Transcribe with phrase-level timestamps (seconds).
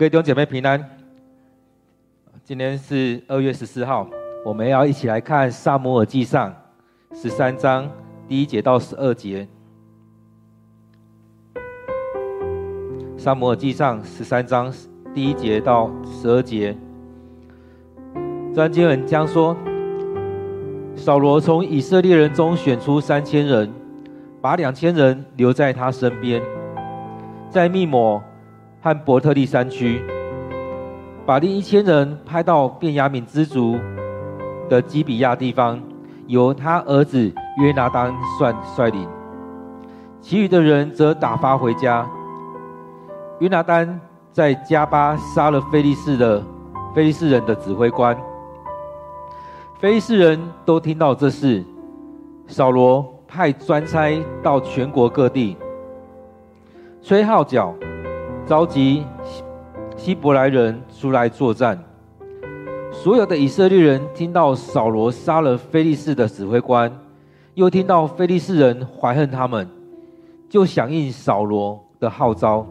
[0.00, 0.82] 各位弟兄姐妹平安。
[2.42, 4.08] 今天是二月十四号，
[4.42, 6.50] 我们要一起来看《撒母耳记上》
[7.22, 7.86] 十三章
[8.26, 9.46] 第一节到十二节。
[13.18, 14.72] 《撒母耳记上》十三章
[15.12, 16.74] 第一节到十二节，
[18.54, 19.54] 专经文将说：
[20.96, 23.70] 扫罗从以色列人中选出三千人，
[24.40, 26.40] 把两千人留在他身边，
[27.50, 28.24] 在密抹。
[28.82, 30.02] 和伯特利山区，
[31.26, 33.78] 把另一千人派到便雅悯支族
[34.68, 35.80] 的基比亚地方，
[36.26, 39.06] 由他儿子约拿单率率领，
[40.20, 42.08] 其余的人则打发回家。
[43.40, 44.00] 约拿单
[44.32, 46.42] 在迦巴杀了非利士的
[46.94, 48.16] 非利士人的指挥官，
[49.78, 51.62] 非利士人都听到这事，
[52.46, 55.56] 扫罗派专差到全国各地，
[57.02, 57.74] 吹号角。
[58.50, 59.04] 召集
[59.96, 61.78] 希伯来人出来作战。
[62.90, 66.92] 所有的以色列人听到扫罗杀了非利士的指挥官，
[67.54, 69.68] 又听到非利士人怀恨他们，
[70.48, 72.66] 就响应扫罗的号召，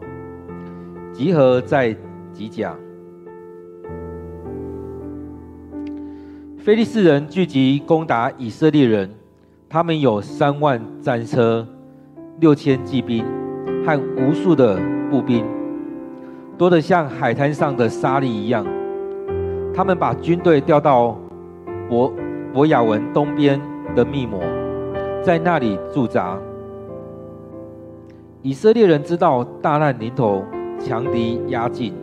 [1.14, 1.96] 集合在
[2.30, 2.76] 吉甲。
[6.58, 9.10] 非利士人聚集攻打以色列人，
[9.66, 11.66] 他们有三万战车、
[12.38, 13.24] 六千骑兵
[13.86, 14.78] 和无数的
[15.10, 15.42] 步兵。
[16.60, 18.66] 多得像海滩上的沙粒一样，
[19.74, 21.18] 他们把军队调到
[21.88, 22.12] 伯
[22.52, 23.58] 伯亚文东边
[23.96, 24.38] 的密抹，
[25.22, 26.36] 在那里驻扎。
[28.42, 30.44] 以色列人知道大难临头，
[30.78, 31.94] 强敌压境，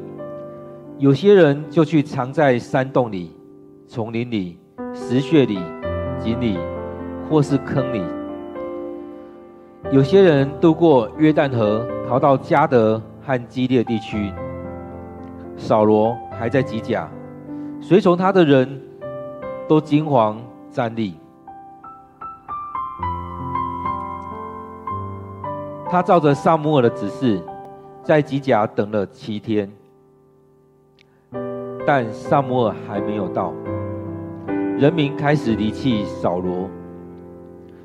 [0.98, 3.38] 有些人就去藏在山洞里、
[3.86, 4.58] 丛林里、
[4.92, 5.60] 石穴里、
[6.18, 6.58] 井里，
[7.30, 8.02] 或是坑里。
[9.92, 14.34] 有些人渡过约旦河，逃到加得和基列地区。
[15.58, 17.10] 扫罗还在吉甲，
[17.82, 18.82] 随从他的人
[19.68, 20.38] 都惊惶
[20.72, 21.16] 站立。
[25.90, 27.42] 他照着撒母耳的指示，
[28.04, 29.70] 在吉甲等了七天，
[31.86, 33.54] 但撒母耳还没有到。
[34.78, 36.70] 人民开始离弃扫罗，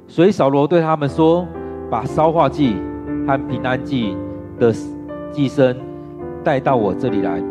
[0.07, 1.47] 所以扫罗对他们说
[1.89, 2.77] ：“把烧化祭
[3.27, 4.17] 和平安祭
[4.59, 4.73] 的
[5.31, 5.75] 祭牲
[6.45, 7.43] 带到我这里来。”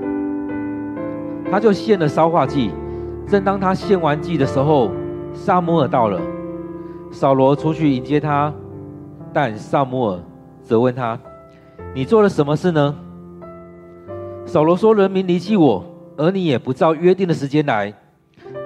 [1.50, 2.72] 他就献了烧化祭。
[3.28, 4.92] 正当他献完祭的时候，
[5.34, 6.20] 撒母耳到了。
[7.12, 8.54] 扫罗出去迎接他，
[9.32, 10.20] 但撒母耳
[10.62, 11.18] 责问他
[11.96, 12.94] ：“你做了什么事呢？”
[14.46, 15.84] 扫罗说：“人民离弃我，
[16.18, 17.94] 而你也不照约定的时间来，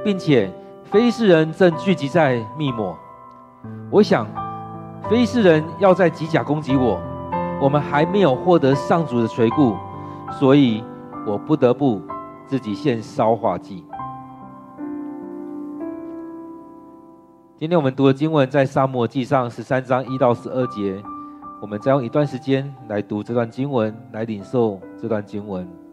[0.03, 0.49] 并且
[0.85, 2.97] 非利士人正聚集在密抹。
[3.91, 4.25] 我想，
[5.09, 6.99] 非利士人要在吉甲攻击我，
[7.61, 9.75] 我们还没有获得上主的垂顾，
[10.39, 10.83] 所以
[11.27, 12.01] 我不得不。”
[12.47, 13.83] 自己献烧化祭。
[17.57, 21.01] 今天我们读的经文在沙漠记上十三章一到十二节，
[21.61, 25.84] 我们再用一段时间来读这段经文，来领受这段经文。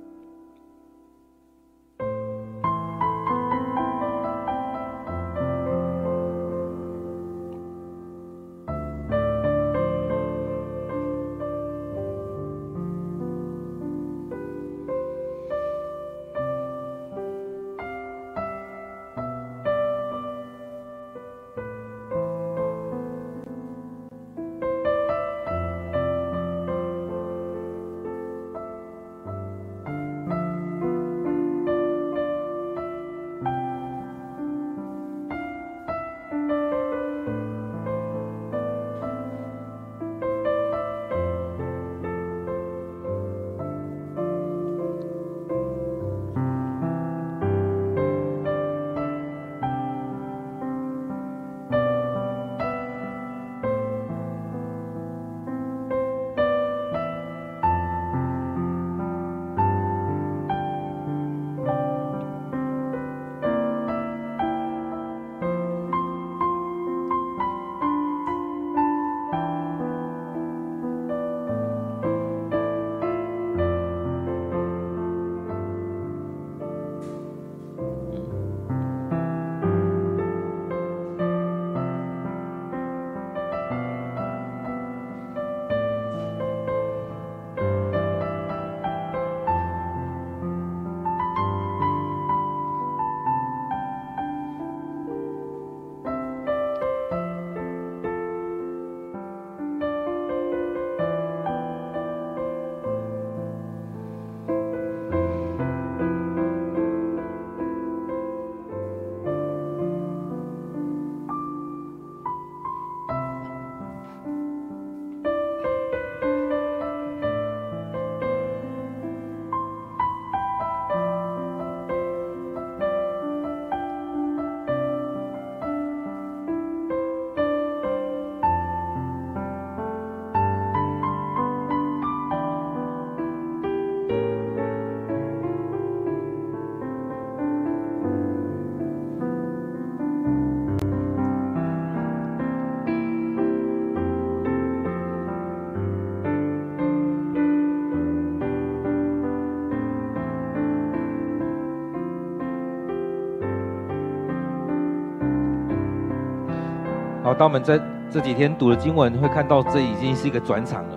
[157.34, 157.80] 当我们在
[158.10, 160.96] 这几天读的经文，会看到这已经是一个转场了。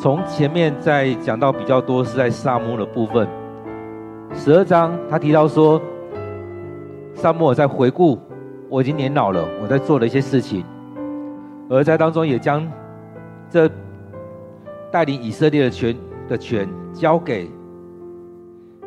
[0.00, 3.28] 从前面在讲到比较多是在撒母耳的部分，
[4.34, 5.80] 十二章他提到说，
[7.14, 8.18] 撒母耳在回顾
[8.68, 10.64] 我已经年老了，我在做的一些事情，
[11.68, 12.66] 而在当中也将
[13.48, 13.70] 这
[14.90, 15.96] 带领以色列的权
[16.28, 17.50] 的权交给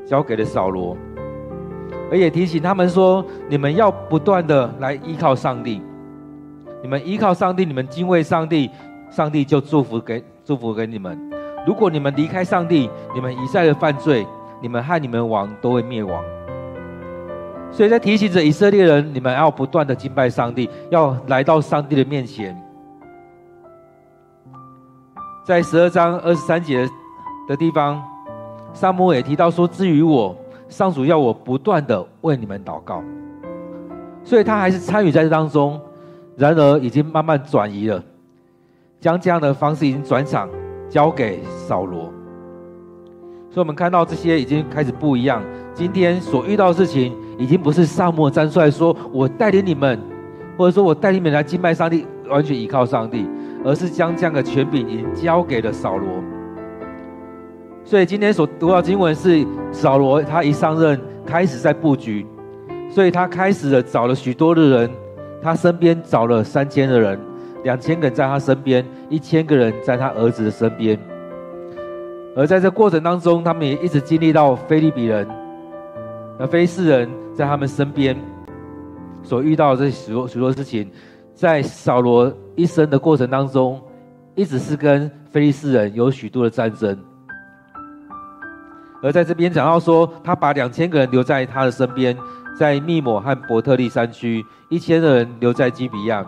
[0.06, 0.98] 交给了扫罗。
[2.12, 5.82] 而也提醒他们说：“你们要不断的来依靠上帝，
[6.84, 8.70] 你们依靠上帝，你们敬畏上帝，
[9.10, 11.18] 上帝就祝福给祝福给你们。
[11.66, 14.28] 如果你们离开上帝，你们一再的犯罪，
[14.62, 16.22] 你们和你们王都会灭亡。
[17.72, 22.56] 所以在提醒着以色列人，你们要不断的敬拜上帝，要来到上帝的面前。
[25.46, 26.88] 在十二章二十三节
[27.48, 28.04] 的地方，
[28.74, 30.36] 撒母也提到说：至于我。”
[30.70, 33.04] 上主要我不断的为你们祷告，
[34.24, 35.80] 所以他还是参与在这当中。
[36.36, 38.04] 然而，已经慢慢转移了，
[39.00, 40.50] 将这样的方式已经转场
[40.90, 42.12] 交给扫罗。
[43.50, 45.44] 所以，我们看到这些已经开始不一样。
[45.74, 50.00] 今天所遇到的事情，已经不是撒母耳站出来说：“我带领你们，
[50.58, 53.28] 或者说我带领你们来敬拜上帝，完全依靠上帝。”
[53.66, 56.10] 而是将这样的权柄已经交给了扫罗。
[57.86, 62.28] 所以今天所读到经文是扫罗，他一上任开始在布局，
[62.90, 64.92] 所以他开始了找了许多的人，
[65.44, 67.20] 他身边找了三千的人，
[67.64, 70.98] 两千个人在他身边，一千个人在他儿子的身边。
[72.36, 75.28] 而在这过程当中，他们也一直经历到菲利比人、
[76.40, 78.18] 那非利士人在他们身边
[79.22, 80.90] 所遇到的这许多许多事情，
[81.36, 83.80] 在扫罗一生的过程当中，
[84.34, 86.98] 一直是跟非利士人有许多的战争。
[89.04, 92.18] 而在这边讲到说，他把两千个人留在他的身边，
[92.56, 96.26] 在密抹和伯特利山区，一千的人留在基比亚。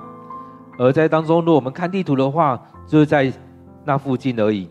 [0.78, 3.32] 而在当中，如果我们看地图的话，就是在
[3.84, 4.70] 那附近而已。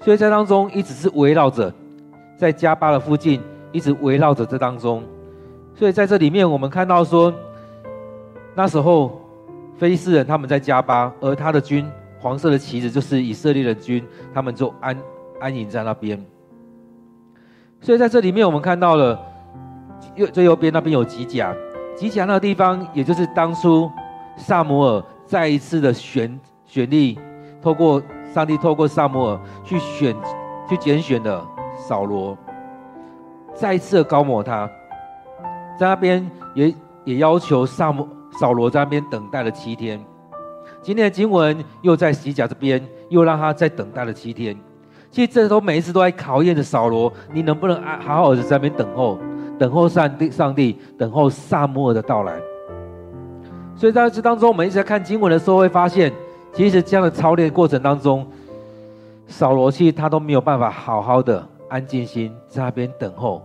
[0.00, 1.72] 所以在当中一直是围绕着，
[2.36, 3.40] 在加巴的附近
[3.70, 5.02] 一直围绕着这当中。
[5.74, 7.32] 所以在这里面，我们看到说，
[8.54, 9.20] 那时候
[9.76, 11.86] 非利士人他们在加巴，而他的军
[12.18, 14.04] 黄色的旗子就是以色列的军，
[14.34, 14.96] 他们就安
[15.38, 16.22] 安营在那边。
[17.80, 19.18] 所以在这里面，我们看到了
[20.16, 21.54] 右最右边那边有吉甲，
[21.96, 23.90] 吉甲那个地方，也就是当初
[24.36, 27.18] 撒摩尔再一次的选选立，
[27.62, 28.02] 透过
[28.34, 30.14] 上帝透过撒摩尔去选
[30.68, 31.42] 去拣选的
[31.88, 32.36] 扫罗，
[33.54, 34.68] 再一次的高抹他，
[35.78, 36.74] 在那边也
[37.04, 40.00] 也要求撒摩扫罗在那边等待了七天。
[40.82, 44.56] 今天的经文又在洗甲这边又让他再等待了七天。
[45.10, 49.18] 其实这都每一次都在考验着扫罗，你能不能安好好的在那边等候，
[49.60, 52.32] 等候上帝，上帝等候撒母耳的到来。
[53.76, 56.10] 所以在这当中，我们一直在看经文的时候，会发现，
[56.54, 58.26] 其实这样的操练过程当中，
[59.26, 63.42] 扫罗其实他都没有办法好好的安静心在那边等候。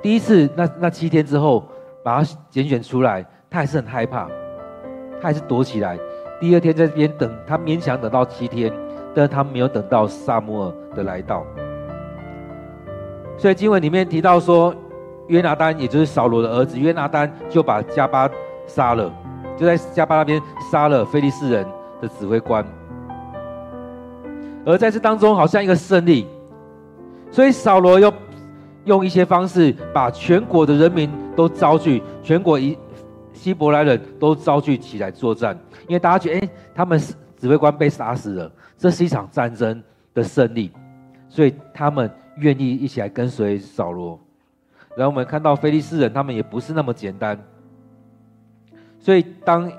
[0.00, 1.62] 第一次那那七天之后，
[2.02, 4.26] 把他拣选出来，他还是很害怕，
[5.20, 5.98] 他还是躲起来。
[6.40, 8.72] 第二天在这边等，他勉强等到七天。
[9.14, 11.44] 但他没有等到撒母耳的来到，
[13.36, 14.74] 所以经文里面提到说，
[15.28, 18.28] 约拿单也就是扫罗的儿子约拿单就把加巴
[18.66, 19.12] 杀了，
[19.56, 21.66] 就在加巴那边杀了非利士人
[22.00, 22.64] 的指挥官，
[24.64, 26.26] 而在这当中好像一个胜利，
[27.30, 28.12] 所以扫罗又
[28.84, 32.76] 用一些方式把全国的人民都召聚，全国一
[33.32, 36.98] 希伯来人都召聚起来作战，因为大家觉得，哎，他们
[37.36, 38.52] 指挥官被杀死了。
[38.76, 39.80] 这是一场战争
[40.12, 40.72] 的胜利，
[41.28, 44.18] 所以他们愿意一起来跟随扫罗。
[44.96, 47.38] 然后我们看到菲利士人，他们也不是那么简单。
[48.98, 49.70] 所以当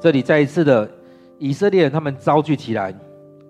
[0.00, 0.90] 这里再一次的
[1.38, 2.94] 以色列人他们遭聚起来，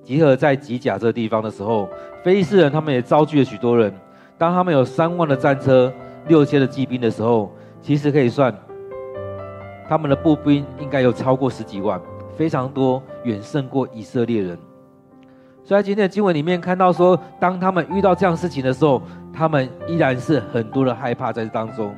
[0.05, 1.89] 集合在吉甲这个地方的时候，
[2.23, 3.93] 菲利士人他们也遭聚了许多人。
[4.37, 5.93] 当他们有三万的战车、
[6.27, 7.53] 六千的骑兵的时候，
[7.83, 8.55] 其实可以算
[9.89, 12.01] 他们的步兵应该有超过十几万。
[12.37, 14.57] 非常多，远胜过以色列人。
[15.69, 21.95] 所以在今天的经文里面看到说，当他们遇到这样事情的时候，他们依然是很多的害怕在当中。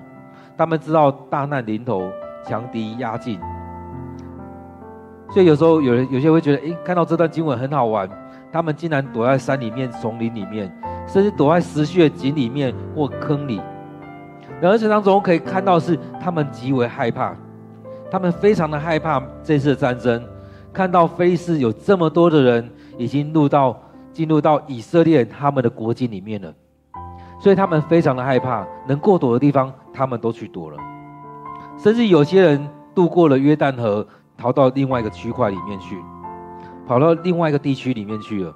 [0.59, 2.11] 他们知道大难临头，
[2.45, 3.39] 强敌压境。
[5.31, 8.11] 所以有时候有人有些会觉得，诶，看到这段经文很好玩。
[8.51, 10.69] 他们竟然躲在山里面、丛林里面，
[11.07, 13.61] 甚至躲在石穴井里面或坑里。
[14.61, 17.37] 然而这当中可以看到是他们极为害怕。
[18.11, 20.21] 他们非常的害怕这次战争，
[20.73, 22.69] 看到菲斯有这么多的人
[23.01, 23.75] 已经入到
[24.13, 26.53] 进入到以色列他们的国境里面了，
[27.41, 30.77] 所以他们非常的害怕，能过躲的地方他们都去躲了。
[31.79, 35.97] 甚至有些人渡过了约旦河，逃到另外一个区块里面去，
[36.87, 38.55] 跑到另外一个地区里面去了。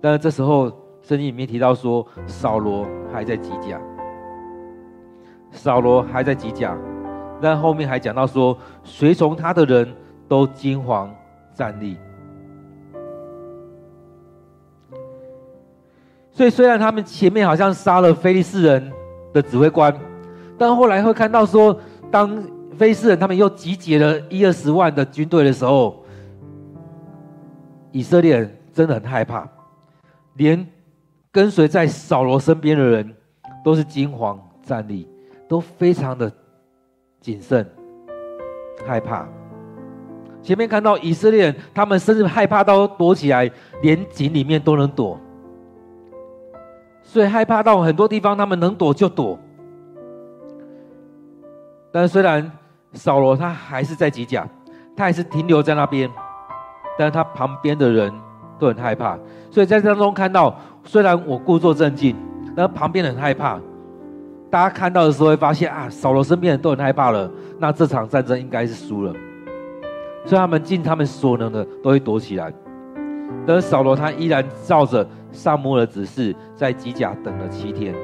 [0.00, 0.66] 但是这时候，
[1.00, 3.80] 圣经里面提到说，扫罗还在吉甲，
[5.52, 6.76] 扫罗还在吉甲，
[7.40, 9.94] 但后面还讲到说，随从他的人
[10.26, 11.08] 都惊惶
[11.54, 11.96] 战栗。
[16.34, 18.92] 所以，虽然他们前面好像杀了非利士人
[19.32, 19.96] 的指挥官，
[20.58, 21.78] 但后来会看到说，
[22.10, 22.42] 当
[22.76, 26.04] 非利士人他们又集结了一二十万的军队的时候，
[27.92, 29.48] 以色列人真的很害怕，
[30.34, 30.66] 连
[31.30, 33.14] 跟随在扫罗身边的人
[33.64, 35.08] 都是惊惶战栗，
[35.48, 36.30] 都非常的
[37.20, 37.64] 谨慎
[38.84, 39.28] 害怕。
[40.42, 43.48] 前面看到以色列人，他们甚至害怕到躲起来，
[43.82, 45.16] 连井里面都能躲。
[47.14, 49.38] 所以害怕到很多地方，他们能躲就躲。
[51.92, 52.50] 但虽然
[52.92, 54.44] 扫罗他还是在吉甲，
[54.96, 56.10] 他还是停留在那边，
[56.98, 58.12] 但是他旁边的人
[58.58, 59.16] 都很害怕。
[59.48, 62.16] 所以在这当中看到，虽然我故作镇静，
[62.56, 63.60] 但旁边很害怕。
[64.50, 67.30] 大家看到的时候会发现啊，扫罗身边人都很害怕了，
[67.60, 69.12] 那这场战争应该是输了。
[70.24, 72.52] 所以他们尽他们所能的都会躲起来。
[73.46, 77.94] 但是扫罗他依然照着撒母耳只是，在机甲等了七天，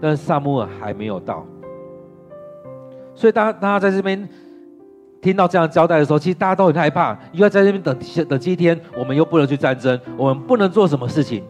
[0.00, 1.46] 但是撒母耳还没有到。
[3.14, 4.28] 所以大家大家在这边
[5.22, 7.96] 听到这样交代的时候，其实大家都很害怕，因为在这边等
[8.28, 11.42] 等七天，我们又不能去战争，我们不能做什么事情。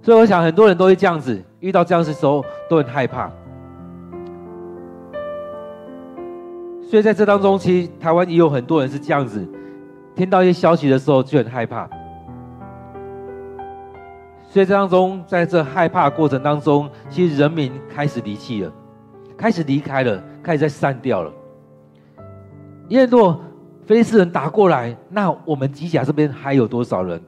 [0.00, 3.30] 所以我想很多人都会这样子，遇到这样的时候都很害怕。
[6.82, 9.46] 所以在这当中，其实台湾也有很多人是这样子。
[10.14, 11.88] 听到一些消息的时候就很害怕，
[14.52, 18.70] 所以这当中，在这害怕的过程当中，其实人民开始离弃了，
[19.34, 21.32] 开始离开了，开始在散掉了。
[22.86, 23.40] 因为若
[23.86, 27.18] 非利士人打过来，那我们机甲这边还有多少人？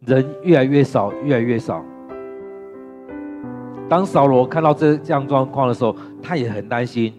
[0.00, 1.82] 人越来越少，越来越少。
[3.88, 7.14] 当扫罗看到这这样状况的时候，他也很担心，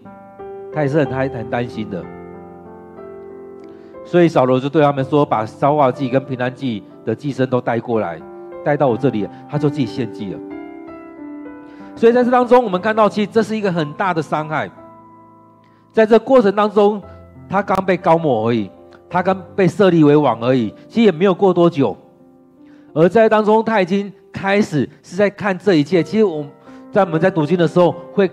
[0.72, 2.00] 他也是很担很担心的。
[4.04, 8.22] 所以扫罗就对他们说：“把烧化剂跟平安剂的寄生都带过来，
[8.66, 10.40] 带到我这里，他就自己献祭了。”
[11.94, 14.68] 所以在这当中，我们看到其实这是一个很大的伤害。
[15.92, 17.00] 在这过程当中，
[17.48, 18.68] 他刚被高抹而已，
[19.08, 21.96] 他刚被设立为王而已，其实也没有过多久。
[22.92, 26.02] 而在当中，他已经开始是在看这一切。
[26.02, 26.50] 其实我们
[26.90, 28.28] 在我们在读经的时候，会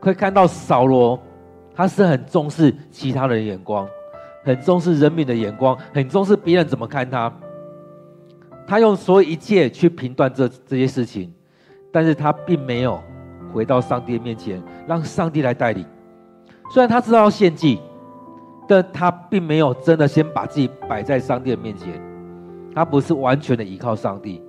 [0.00, 1.20] 会看到扫罗，
[1.74, 3.86] 他是很重视其他人的眼光。
[4.44, 7.32] 很重视人民的眼光，很重视别人怎么看他。
[8.66, 11.32] 他用所有一切去评断这这些事情，
[11.92, 13.00] 但是他并没有
[13.52, 15.86] 回到上帝的面前，让上帝来带领。
[16.70, 17.80] 虽然他知道要献祭，
[18.66, 22.00] 但他并没有真的先把自己摆在上帝的面前。
[22.74, 24.42] 他不是完全的依靠上帝。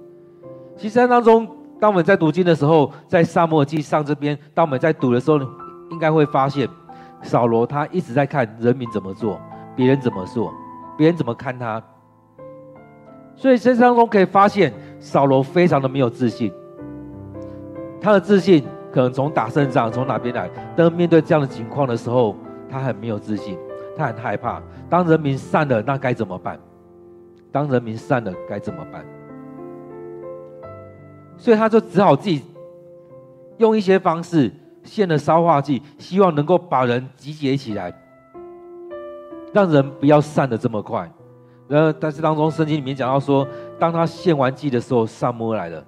[0.76, 1.48] 其实在当中，
[1.80, 5.40] 当我们在读经的时候，在撒母耳记上这边，当我们在读的时候，
[5.92, 6.68] 应该会发现，
[7.22, 9.40] 扫罗他一直在看人民怎么做。
[9.76, 10.52] 别人怎么说，
[10.98, 11.82] 别人怎么看他，
[13.38, 16.52] 所以这当中可以发现，扫罗非常的没有自信。
[18.02, 20.50] 他的自信可能从打胜仗，从哪边来？
[20.76, 22.36] 当面对这样的情况的时候，
[22.68, 23.56] 他很没有自信，
[23.96, 24.62] 他很害怕。
[24.90, 26.60] 当人民散了，那该怎么办？
[27.52, 29.06] 当人民散了，该怎么办？
[31.38, 32.42] 所以他就只好自己
[33.58, 34.52] 用一些方式
[34.84, 37.94] 献了烧化祭，希望能够把人集结起来。
[39.54, 41.10] 让人不要散的这么快，
[41.68, 43.48] 然后但是当中圣经里面讲到说，
[43.78, 45.84] 当他献完祭的时候，撒母耳来了。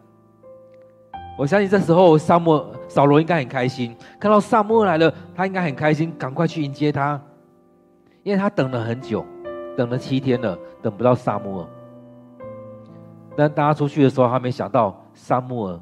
[1.38, 7.22] 我相信这时候撒母扫罗应该很开心，看到撒母耳来了，他应该很开心，赶快去迎接他，
[8.24, 9.26] 因为他等了很久，
[9.78, 11.68] 等了七天了，等不到撒母耳。
[13.38, 15.80] 但当他出去的时候，他没想到撒母耳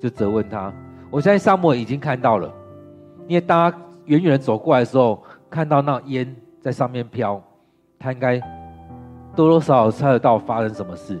[0.00, 0.72] 就责问他。
[1.10, 2.52] 我相信撒母耳已经看到了，
[3.28, 6.34] 因为当他远远的走过来的时候，看到那烟。
[6.62, 7.42] 在上面飘，
[7.98, 8.40] 他应该
[9.34, 11.20] 多多少少猜得到发生什么事，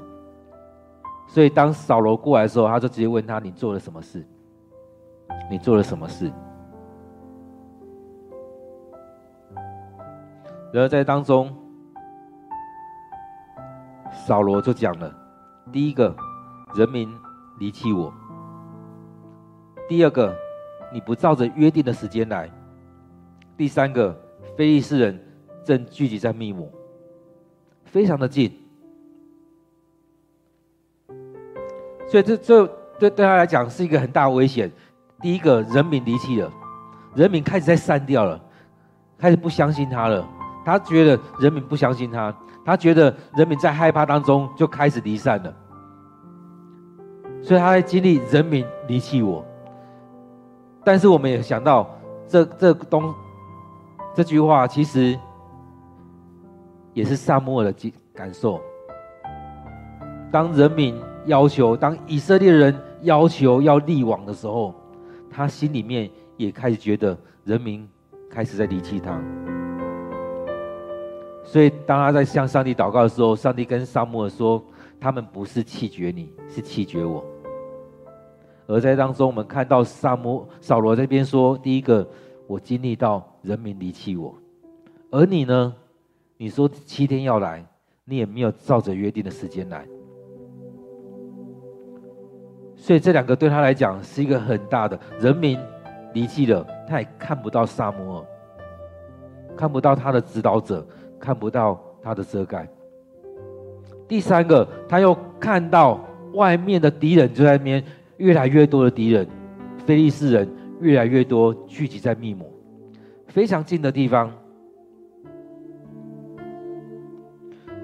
[1.28, 4.26] 所以当扫罗过来的时候，他就直接问他：“你做了什么事？
[5.50, 6.30] 你做了什么事？”
[10.72, 11.54] 然后在当中，
[14.12, 15.14] 扫罗就讲了：
[15.70, 16.14] 第一个，
[16.74, 17.08] 人民
[17.58, 18.12] 离弃我；
[19.88, 20.34] 第二个，
[20.92, 22.46] 你不照着约定的时间来；
[23.56, 24.14] 第三个，
[24.56, 25.28] 非利士人。
[25.64, 26.68] 正聚集在密抹，
[27.92, 28.50] 非常的近，
[32.08, 32.66] 所以这这
[32.98, 34.72] 对对他来讲是一个很大的危险。
[35.20, 36.50] 第一个人民离弃了，
[37.14, 38.40] 人民开始在散掉了，
[39.18, 40.26] 开始不相信他了。
[40.64, 42.34] 他觉得人民不相信他，
[42.64, 45.54] 他觉得人民在害怕当中就开始离散了。
[47.42, 49.44] 所以他在经历人民离弃我。
[50.82, 51.90] 但是我们也想到，
[52.26, 53.14] 这这东
[54.14, 55.18] 这句话其实
[56.92, 58.60] 也是撒母耳的感受。
[60.30, 64.74] 当人民要求，当以色列人要求要立王的时候，
[65.30, 67.88] 他心里面也开始觉得人民
[68.30, 69.20] 开始在离弃他。
[71.44, 74.62] 所以当他在向上帝祷告的时候，上帝跟撒母耳说
[74.98, 77.22] ：“他们不是弃绝你，是弃绝我。”
[78.66, 82.08] 而在当中，我们看到撒母扫罗这边说：“第一个，
[82.46, 84.34] 我经历到人民离弃我，
[85.10, 85.74] 而你呢？
[86.42, 87.64] 你说七天要来，
[88.04, 89.86] 你也没有照着约定的时间来。”
[92.74, 95.56] 所以这两个对他来讲是一个很大的，人民
[96.14, 98.26] 离弃了，他也看不到撒母耳，
[99.56, 100.84] 看不到他的指导者，
[101.16, 102.68] 看不到他的遮盖。
[104.08, 107.84] 第三个，他又看到外面的敌人就在那边，
[108.16, 109.24] 越来越多的敌人，
[109.86, 112.50] 非利士人越来越多聚集在密抹，
[113.28, 114.28] 非常近的地方，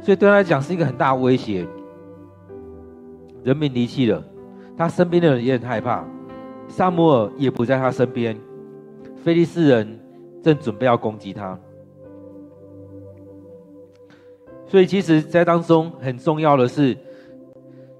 [0.08, 1.66] 所以对他来讲是一个很大威胁。
[3.44, 4.24] 人民离弃了。
[4.74, 6.02] 他身边的人也很害怕，
[6.66, 8.34] 撒母耳也不在他身边，
[9.22, 10.00] 非利士人
[10.42, 11.58] 正准备要攻击他，
[14.66, 16.96] 所以其实，在当中很重要的是，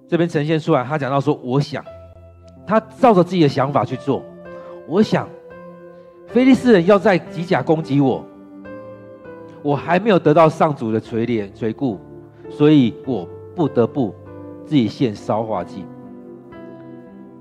[0.09, 1.85] 这边呈现出来，他讲到说：“我想，
[2.67, 4.23] 他照着自己的想法去做，
[4.87, 5.29] 我想，
[6.27, 8.25] 非利士人要在吉甲攻击我，
[9.63, 11.99] 我还没有得到上主的垂怜垂顾，
[12.49, 14.15] 所以我不得不
[14.65, 15.85] 自己献烧化祭。”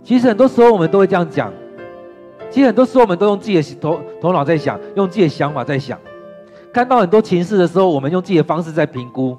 [0.03, 1.51] 其实很多时候我们都会这样讲，
[2.49, 5.99] 其实很多时候我们都用自己的头头脑在想，用自己的想法在想。
[6.73, 9.37] 看到很多情势的时候，我们用自己的方式在评估。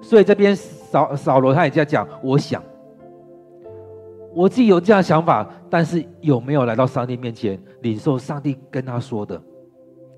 [0.00, 2.62] 所以这边扫扫罗他也在讲，我想，
[4.32, 9.40] 我自己有这样想法，但是有没有来到上帝面前领受上帝跟他说的？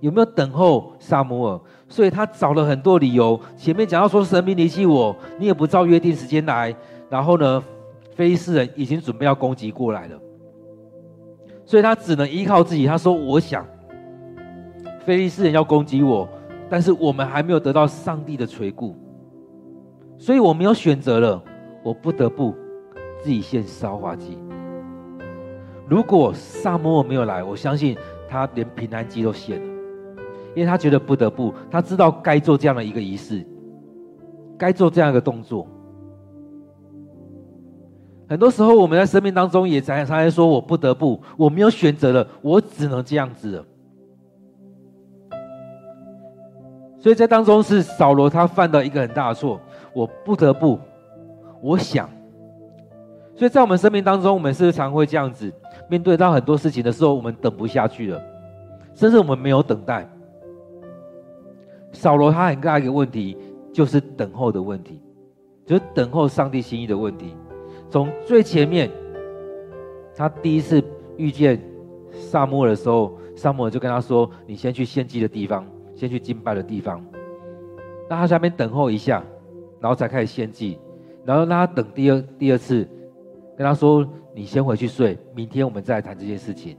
[0.01, 1.61] 有没有等候撒母耳？
[1.89, 3.41] 所以他找了很多理由。
[3.57, 6.75] 前面讲到说神明离弃我，你也不照约定时间来，
[7.09, 7.63] 然后呢？
[8.17, 10.21] 非利士人已经准备要攻击过来了，
[11.65, 12.85] 所以他只能依靠自己。
[12.87, 13.65] 他说：“我想，
[15.07, 16.29] 非利士人要攻击我，
[16.69, 18.95] 但是我们还没有得到上帝的垂顾，
[20.19, 21.43] 所以我没有选择了，
[21.83, 22.55] 我不得不
[23.23, 24.37] 自己献烧化祭。
[25.89, 27.97] 如果撒母耳没有来，我相信
[28.29, 29.70] 他连平安祭都献了，
[30.55, 33.47] 因为他觉得不得不，他知道该做这样的一个仪式，
[34.59, 35.67] 该做这样一个动作。”
[38.29, 43.65] 很多时候，我们在生命当中也常常在说：“我不得不，我没有选择了，我只能这样子了。”
[46.97, 49.61] 所以在当中是扫罗他犯的一个很大的错，
[49.93, 50.79] 我不得不，
[51.61, 52.09] 我想。
[53.35, 55.53] 所以在我们生命当中，我们是不是常会这样子
[55.89, 58.23] 面对到很多事情的时候，我们等不下去了，
[58.95, 60.07] 甚至我们没有等待。
[61.92, 63.37] 扫罗他很大一个问题，
[63.72, 65.03] 就是等候的问题，
[65.66, 67.35] 就是等候上帝心意的问题。
[67.88, 68.90] 从最前面，
[70.14, 70.83] 他第一次
[71.16, 71.61] 遇见
[72.12, 77.05] 撒母耳的时候，撒母耳就跟他说：“你先去献祭的地方，先去敬拜的地方。”
[78.09, 79.22] 让他下面等候一下，
[79.81, 80.79] 然后才开始献祭。
[81.24, 82.88] 然后让他等第二第二次，
[83.57, 86.76] 跟他说：“你先回去睡，明天我们再来谈这件事情。”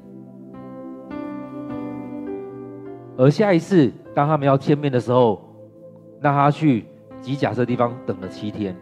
[3.17, 5.41] 而下一次，当他们要见面的时候，
[6.19, 6.85] 让他去
[7.21, 8.75] 吉甲这地方等了七天。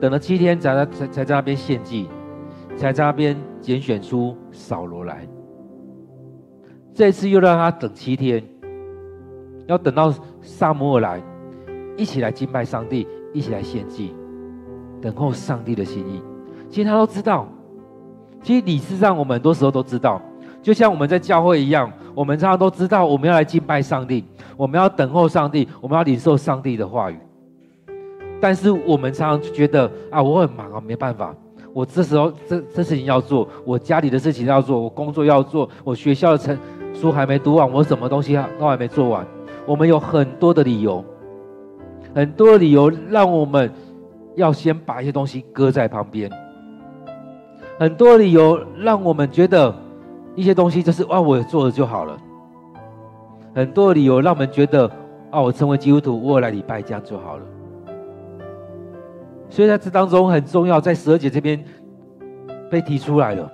[0.00, 2.08] 等了七天，才在才才在那边献祭，
[2.76, 5.26] 才在那边拣选出扫罗来。
[6.92, 8.44] 这次又让他等七天，
[9.66, 11.22] 要等到撒母耳来，
[11.96, 14.14] 一起来敬拜上帝，一起来献祭，
[15.00, 16.22] 等候上帝的心意。
[16.68, 17.48] 其实他都知道，
[18.42, 20.20] 其实理智上我们很多时候都知道，
[20.60, 24.24] 就像我们在教会一样，我们常常都知道我们要来敬拜上帝，
[24.56, 27.18] 我们要等候上帝，我们要领受上帝的话语。
[28.40, 31.34] 但是我们常常就觉得啊，我很忙啊，没办法。
[31.72, 36.58] 我这时候这这事情要做，我家里的事情要做，我工作要做，我学校的成
[36.94, 39.26] 书还没读完，我什么东西都还没做完。
[39.66, 41.04] 我们有很多的理由，
[42.14, 43.70] 很多的理由让我们
[44.36, 46.30] 要先把一些东西搁在旁边。
[47.78, 49.74] 很多理由让我们觉得
[50.34, 52.16] 一些东西就是啊，我做了就好了。
[53.56, 54.84] 很多理由让我们觉得
[55.32, 57.42] 哦，我成为基督徒，我来礼拜这样就好了。
[59.48, 61.64] 所以在这当中很重要，在十二节这边
[62.70, 63.50] 被提出来了，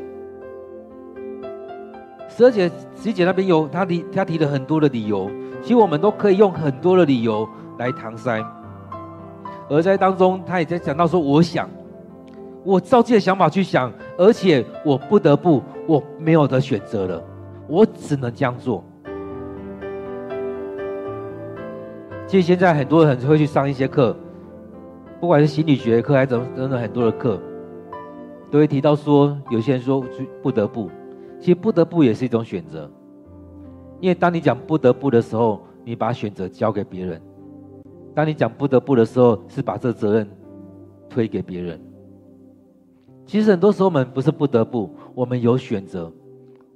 [2.29, 5.27] 十二节、十一节那边有他提他提了很多的理由，
[5.63, 8.39] 其实我们都可以用很多的理由来搪塞。
[9.71, 11.67] 而在当中，他也在讲到说：“我想，
[12.63, 17.23] 我照自己的想法去想，而且我不得不，我没有得选择了，
[17.69, 18.83] 我只能这样做。”
[22.27, 24.15] 其实现在很多人会去上一些课，
[25.19, 27.39] 不管是心理学课还是怎么等等很多的课，
[28.51, 30.03] 都会提到说，有些人说
[30.41, 30.89] 不得不。
[31.39, 32.91] 其实不得不也是一种选择，
[34.01, 37.17] 因为当你讲不得不的时候，你把选择交给别人；
[38.13, 40.29] 当你讲不得不的时候，是把这责任
[41.09, 41.79] 推给别人。
[43.25, 46.11] 其实很多时候我们不是不得不，我们有选择，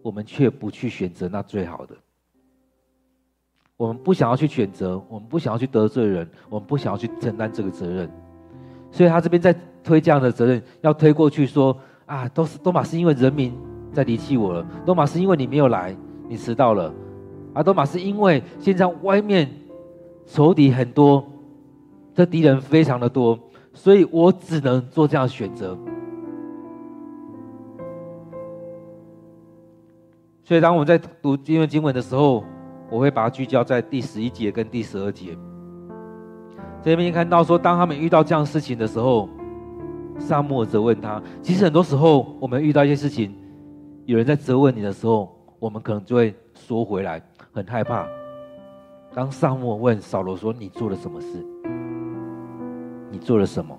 [0.03, 1.95] 我们却不去选择那最好的。
[3.75, 8.07] 我们不想要去选择，我们不想要去得罪人，我们不想要去承担这个责任。
[8.91, 13.51] 所以他这边在推这样的责任，要推过去说啊，都是都马是因为人民。
[13.93, 15.95] 在离弃我了，多玛是因为你没有来，
[16.27, 16.91] 你迟到了，
[17.53, 19.47] 啊，多玛是因为现在外面
[20.25, 21.23] 仇敌很多，
[22.15, 23.37] 这敌人非常的多，
[23.71, 25.77] 所以我只能做这样的选择。
[30.43, 32.43] 所以当我们在读经文经文的时候，
[32.89, 35.37] 我会把它聚焦在第十一节跟第十二节。
[36.81, 39.29] 这边看到说，当他们遇到这样事情的时候，
[40.19, 41.21] 撒母耳责问他。
[41.41, 43.33] 其实很多时候，我们遇到一些事情。
[44.05, 47.21] 有人在责问你的时候，我们可能就会缩回来，
[47.53, 48.05] 很害怕。
[49.13, 51.27] 当撒母问扫罗说：“你做了什么事？
[53.09, 53.73] 你做了什么？”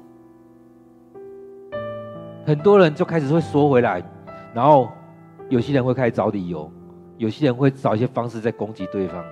[2.47, 4.03] 很多人就开始会缩回来，
[4.55, 4.89] 然后
[5.49, 6.71] 有些人会开始找理由，
[7.19, 9.25] 有些人会找一些方式在攻击对方。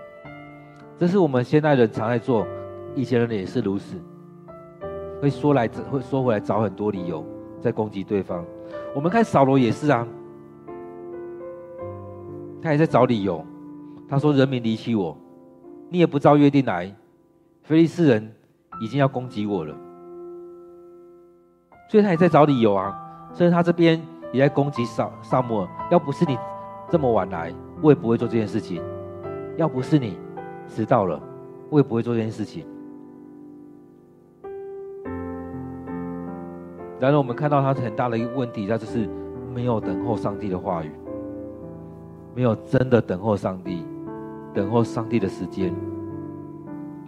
[0.98, 2.46] 这是我们现代人常在做，
[2.94, 3.96] 以前人也是如此，
[5.20, 7.24] 会说来会说回来找很多理由
[7.60, 8.44] 在攻击对方。
[8.94, 10.06] 我们看扫罗也是啊。
[12.62, 13.44] 他也在找理由，
[14.08, 15.18] 他说：“人民离弃我，
[15.88, 16.94] 你也不照约定来，
[17.64, 18.32] 非利士人
[18.80, 19.76] 已经要攻击我了。”
[21.90, 22.96] 所以他也在找理由啊。
[23.34, 24.00] 所以他这边
[24.32, 25.68] 也在攻击撒撒母耳。
[25.90, 26.36] 要不是你
[26.88, 28.80] 这么晚来，我也不会做这件事情；
[29.56, 30.18] 要不是你
[30.66, 31.20] 迟到了，
[31.70, 32.66] 我也不会做这件事情。
[36.98, 39.08] 然而，我们看到他很大的一个问题，他就是
[39.54, 40.90] 没有等候上帝的话语。
[42.34, 43.84] 没有真的等候上帝，
[44.54, 45.70] 等候上帝的时间，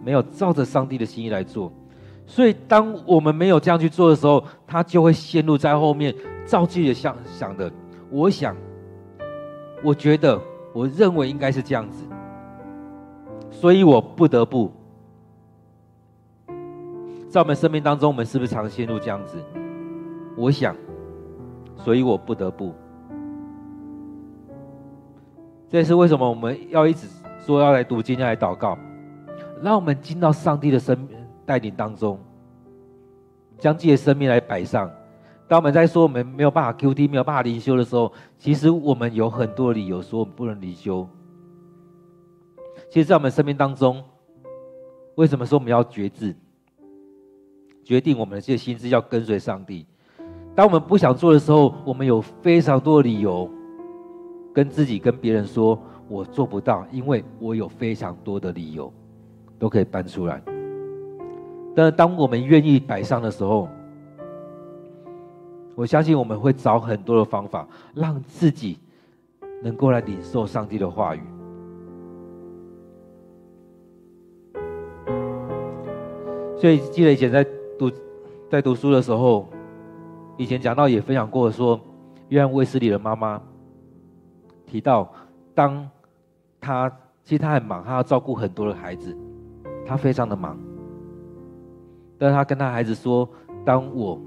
[0.03, 1.71] 没有照着上帝的心意来做，
[2.27, 6.13] 所以当我们没有这样去做的时候，他就会陷入在后面，
[6.45, 7.71] 照自己的想想的。
[8.09, 8.55] 我想，
[9.83, 10.39] 我觉得，
[10.73, 12.05] 我认为应该是这样子，
[13.51, 14.71] 所以我不得不。
[17.27, 19.37] 在我们生命当中，我们是不是常陷入这样子？
[20.37, 20.75] 我想，
[21.75, 22.73] 所以我不得不。
[25.67, 27.07] 这也是为什么我们要一直
[27.45, 28.77] 说要来读经、要来祷告，
[29.61, 31.09] 让我们进到上帝的生命
[31.45, 32.17] 带领当中，
[33.57, 34.89] 将自己的生命来摆上。
[35.47, 41.07] 当我们在说我们没有办法 QT、没有办法灵修的时候，其实我们有很多理由说我们不能灵修。
[42.89, 44.03] 其实，在我们生命当中，
[45.15, 46.35] 为什么说我们要决志，
[47.83, 49.85] 决定我们的这些心志要跟随上帝？
[50.55, 53.49] 当我们不想做的时候，我们有非常多的理由。
[54.53, 55.77] 跟自己、跟别人说，
[56.07, 58.91] 我做不到，因为我有非常多的理由，
[59.59, 60.41] 都可以搬出来。
[61.75, 63.67] 但是当我们愿意摆上的时候，
[65.75, 68.79] 我相信我们会找很多的方法，让自己
[69.61, 71.21] 能够来领受上帝的话语。
[76.57, 77.45] 所以记得以前在
[77.77, 77.91] 读
[78.49, 79.47] 在读书的时候，
[80.37, 81.79] 以前讲到也分享过说，
[82.29, 83.41] 约翰卫斯理的妈妈。
[84.65, 85.13] 提到，
[85.53, 85.87] 当
[86.59, 86.89] 他
[87.23, 89.15] 其实他很忙，他要照顾很多的孩子，
[89.85, 90.57] 他非常的忙。
[92.17, 93.29] 但是他跟他孩子说
[93.63, 94.19] ：“当我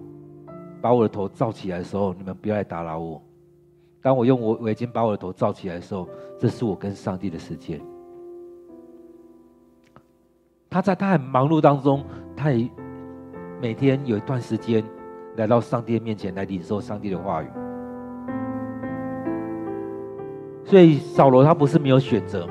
[0.80, 3.20] 把我的头罩起来的时候，你们不要来打扰我。
[4.00, 7.80] 当我用我围巾把我的头罩起来的时候，这是我跟上帝的时间。”
[10.70, 12.04] 他在他很忙碌当中，
[12.36, 12.68] 他也
[13.60, 14.84] 每天有一段时间
[15.36, 17.46] 来到上帝的面前来领受上帝的话语。
[20.62, 22.46] 所以扫罗他不是没有选择，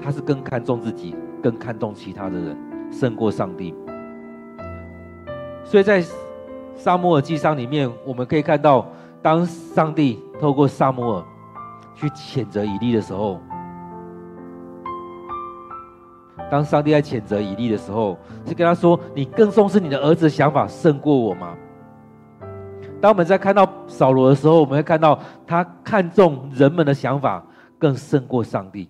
[0.00, 2.56] 他是更看重自己，更看重其他的人，
[2.90, 3.74] 胜过上帝。
[5.62, 6.02] 所以在
[6.76, 8.86] 撒母耳记上里面，我们可以看到，
[9.22, 11.24] 当上帝透过撒母耳
[11.94, 13.40] 去谴责以利的时候，
[16.50, 21.54] 当上帝在谴责以利的时候，是跟他说：“你更重视你的儿子的想法胜过我吗？”
[23.00, 27.42] 当我们在看到扫罗的时候，我们会看到他看重人们的想法
[27.78, 28.88] 更胜过上帝，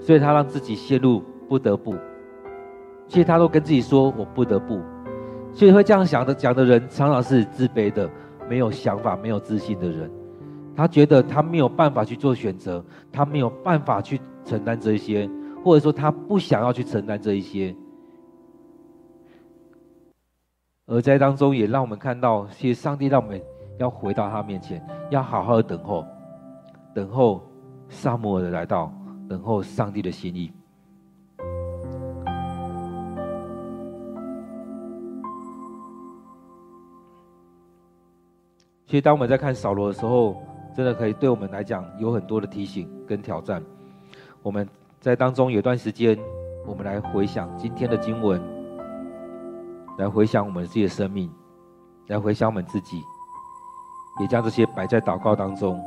[0.00, 1.94] 所以他让自己陷入不得不。
[3.06, 4.80] 其实他都跟自己说：“我不得不。”
[5.54, 8.10] 所以会这样想的讲的人，常常是自卑的、
[8.48, 10.10] 没有想法、没有自信的人。
[10.76, 15.30] 他觉得他没有办法去做选择，他没有办法去承担这一些，
[15.62, 17.74] 或者说他不想要去承担这一些。
[20.86, 23.40] 而在当中，也让我们看到，其实上帝让我们
[23.78, 26.04] 要回到他面前，要好好的等候，
[26.92, 27.40] 等候
[27.88, 28.92] 撒母耳的来到，
[29.28, 30.52] 等候上帝的心意。
[38.86, 40.36] 其实，当我们在看扫罗的时候，
[40.76, 43.62] 真的可以对我们来讲有很多的提醒跟挑战。
[44.42, 44.68] 我们
[45.00, 46.18] 在当中有段时间，
[46.66, 48.40] 我们来回想今天的经文。
[49.96, 51.30] 来回想我们自己的生命，
[52.08, 53.00] 来回想我们自己，
[54.20, 55.80] 也将这些摆在祷告当中。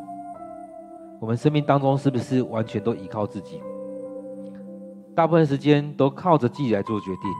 [1.19, 3.61] 我们生命当中是不是完全都依靠自己？
[5.13, 7.31] 大部分时间都靠着自己来做决定。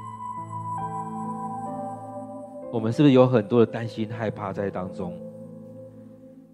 [2.71, 5.17] 我们是不是有很多的担心、害怕在当中？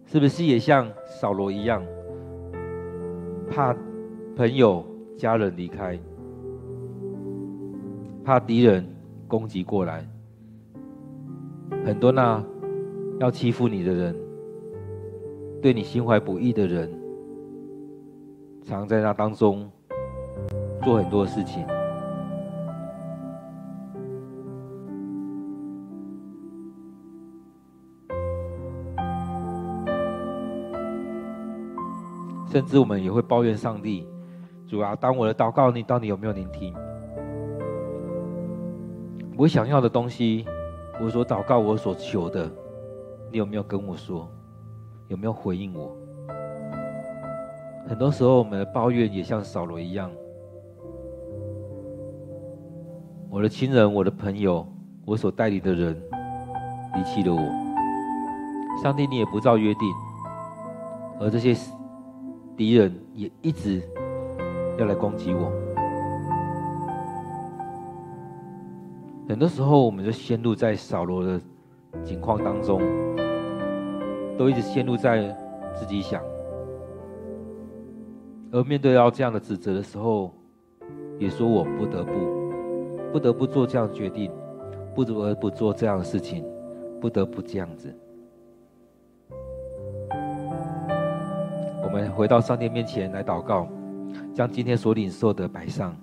[0.06, 0.88] 是不是也像
[1.20, 1.84] 扫罗一样，
[3.50, 3.76] 怕
[4.36, 4.86] 朋友、
[5.18, 6.00] 家人离开，
[8.24, 8.88] 怕敌人？
[9.26, 10.08] 攻击过来，
[11.84, 12.44] 很多那
[13.20, 14.16] 要欺负你的人，
[15.60, 16.92] 对你心怀不义的人，
[18.62, 19.68] 常在那当中
[20.84, 21.66] 做很多事情，
[32.54, 34.08] 甚至我们也会抱怨上帝：
[34.68, 36.72] 主啊，当我的祷告，你到底有没有聆听？
[39.36, 40.46] 我想要的东西，
[41.02, 42.48] 我所祷告，我所求的，
[43.32, 44.30] 你有没有跟我说？
[45.08, 45.98] 有没有回应我？
[47.88, 50.12] 很多时候，我们的抱怨也像扫罗一样。
[53.32, 54.64] 我的亲人、我的朋友、
[55.06, 56.00] 我所代理的人
[56.94, 57.42] 离弃了我，
[58.80, 59.90] 上帝，你也不照约定，
[61.20, 61.56] 而这些
[62.56, 63.82] 敌人也一直
[64.78, 65.52] 要来攻击我。
[69.28, 71.40] 很多时候，我们就陷入在扫罗的
[72.04, 72.82] 境况当中，
[74.38, 75.36] 都一直陷入在
[75.74, 76.22] 自己想，
[78.52, 80.32] 而面对到这样的指责的时候，
[81.18, 82.12] 也说我不得不，
[83.14, 84.30] 不得不做这样决定，
[84.94, 86.46] 不得不做这样的事情，
[87.02, 87.92] 不得不这样子。
[91.94, 93.68] 我们回到上帝面前来祷告，
[94.34, 95.96] 将今天所领受的摆上。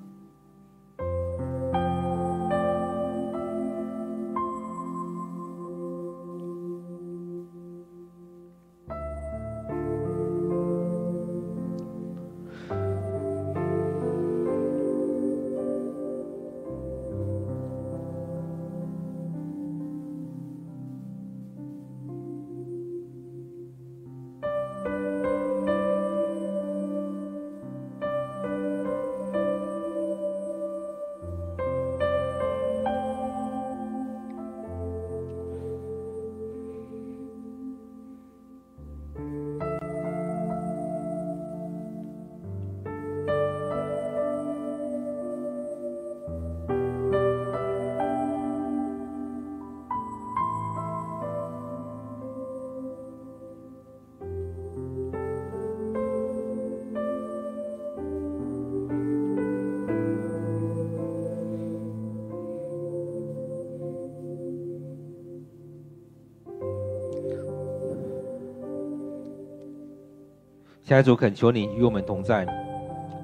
[70.90, 72.44] 亲爱的主，恳求你与我们同在，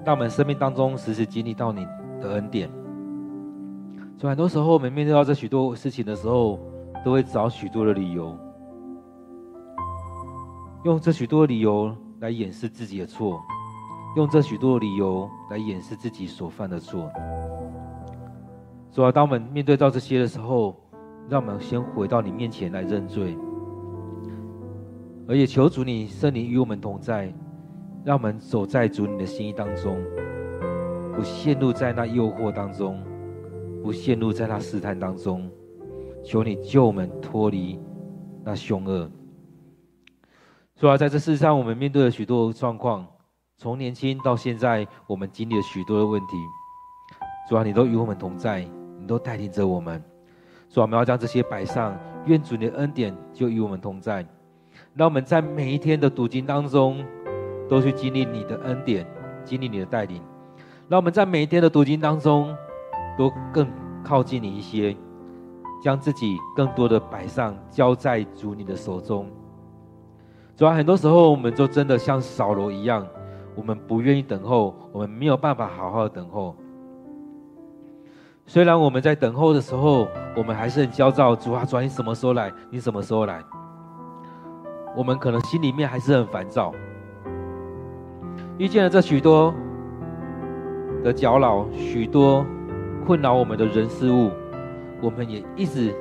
[0.04, 1.84] 让我们生命当中时时经历到你
[2.20, 2.70] 的恩典。
[4.16, 6.60] 所以很多时候，我们面对到这许多事情的时候，
[7.04, 8.38] 都会找许多的理由，
[10.84, 13.42] 用这许多理由来掩饰自己的错，
[14.14, 17.10] 用这许多理由来掩饰自己所犯的错。
[18.92, 20.76] 主啊，当我们面对到这些的时候，
[21.28, 23.36] 让我们先回到你面前来认罪，
[25.26, 27.34] 而也求主你圣灵与我们同在。
[28.06, 30.00] 让我们走在主你的心意当中，
[31.12, 33.02] 不陷入在那诱惑当中，
[33.82, 35.50] 不陷入在那试探当中。
[36.22, 37.76] 求你救我们脱离
[38.44, 39.10] 那凶恶。
[40.76, 43.04] 主啊，在这世上，我们面对了许多状况，
[43.56, 46.36] 从年轻到现在，我们经历了许多的问题。
[47.50, 48.64] 主啊，你都与我们同在，
[49.00, 50.00] 你都带领着我们。
[50.68, 54.24] 主啊，我们要将这些摆上，愿主你的恩典就与我们同在。
[54.94, 57.04] 让我们在每一天的读经当中，
[57.68, 59.06] 都去经历你的恩典，
[59.44, 60.20] 经历你的带领。
[60.88, 62.54] 让我们在每一天的读经当中，
[63.18, 63.68] 都更
[64.04, 64.96] 靠近你一些，
[65.82, 69.26] 将自己更多的摆上，交在主你的手中。
[70.56, 73.06] 主啊，很多时候我们就真的像扫罗一样，
[73.54, 76.54] 我们不愿意等候，我们没有办法好好的等候。
[78.46, 81.34] 虽然我们在等候的时候，我们还是很焦躁。
[81.34, 82.52] 主啊，主啊，你什么时候来？
[82.70, 83.42] 你什么时候来？
[84.96, 86.72] 我们可能心里面还是很烦躁。
[88.58, 89.52] 遇见了这许多
[91.04, 92.44] 的搅扰，许多
[93.06, 94.30] 困扰我们的人事物，
[95.02, 95.94] 我们也一直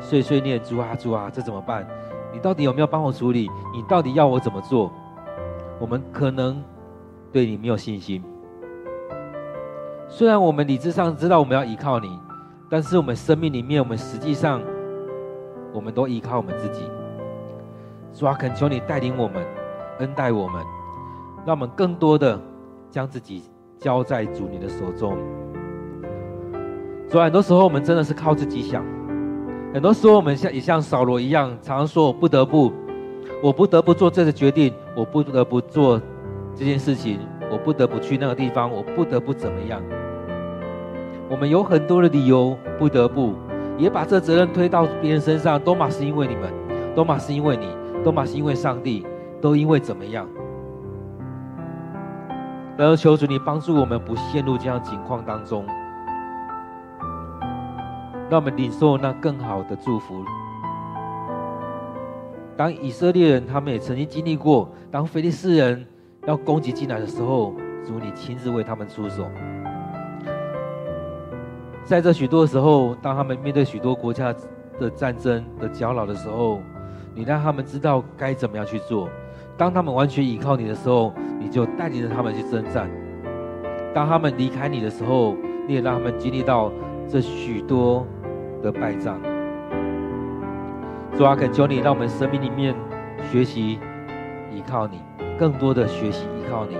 [0.00, 1.86] 碎碎念：主啊，主啊，这怎么办？
[2.32, 3.50] 你到底有没有帮我处理？
[3.74, 4.92] 你到底要我怎么做？
[5.80, 6.62] 我们可能
[7.32, 8.22] 对你没有信心。
[10.08, 12.18] 虽然我们理智上知道我们要依靠你，
[12.70, 14.62] 但是我们生命里面，我们实际上，
[15.72, 16.84] 我们都依靠我们自己。
[18.12, 19.44] 主啊，恳求你带领我们，
[19.98, 20.64] 恩待我们，
[21.46, 22.38] 让我们更多的
[22.90, 23.44] 将自己
[23.78, 25.16] 交在主你的手中。
[27.08, 28.84] 主啊，很多时候我们真的是靠自己想，
[29.72, 32.72] 很多时候我们像也像扫罗一样，常常说我不得不，
[33.40, 36.02] 我不得不做这个决定，我不得不做
[36.54, 37.20] 这件事情。
[37.48, 39.80] 我不得不去那个地方，我不得不怎么样？
[41.30, 43.34] 我们有很多的理由，不得不，
[43.78, 46.52] 也把这责任推到别人身上，都嘛是因为你们，
[46.92, 47.68] 都嘛是因为你，
[48.02, 49.06] 都嘛是因为上帝，
[49.40, 50.26] 都因为怎么样？
[52.76, 55.64] 然后求主你帮助我们不陷入这样情况当中，
[58.28, 60.24] 让我们领受那更好的祝福。
[62.56, 65.86] 当以色列人他们也曾经经历过，当非利士人。
[66.26, 67.54] 要攻击进来的时候，
[67.86, 69.30] 主你亲自为他们出手。
[71.84, 74.34] 在这许多时候，当他们面对许多国家
[74.76, 76.60] 的战争的搅扰的时候，
[77.14, 79.08] 你让他们知道该怎么样去做。
[79.58, 82.90] 当他们完全依靠你的时候，你就带领着他们去征战。
[83.94, 85.34] 当他们离开你的时候，
[85.66, 86.70] 你也让他们经历到
[87.08, 88.06] 这许多
[88.62, 89.18] 的败仗。
[91.16, 92.74] 主啊，恳求你，让我们生命里面
[93.32, 93.78] 学习
[94.52, 95.00] 依靠你。
[95.38, 96.76] 更多的学习依靠你，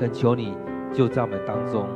[0.00, 0.56] 恳求你
[0.94, 1.86] 就在我们当中。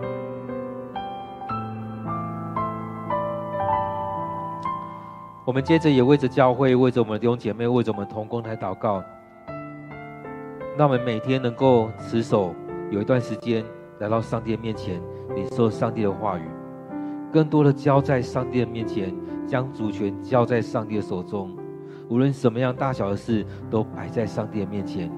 [5.46, 9.02] 我们接着也为着教会，为着我们的弟兄姐妹，为着我们同工来祷告。
[10.76, 12.54] 让我们每天能够持守，
[12.90, 13.62] 有一段时间
[13.98, 15.02] 来到上帝的面前，
[15.34, 16.42] 领受上帝的话语，
[17.30, 19.14] 更多的交在上帝的面前，
[19.46, 21.54] 将主权交在上帝的手中。
[22.08, 25.10] 无论什么样大小的事，都摆在上帝的面前。